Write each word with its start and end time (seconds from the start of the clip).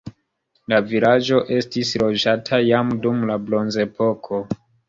La 0.71 0.79
vilaĝo 0.91 1.41
estis 1.59 1.93
loĝata 2.05 2.61
jam 2.71 2.93
dum 3.07 3.23
la 3.33 3.39
bronzepoko. 3.51 4.45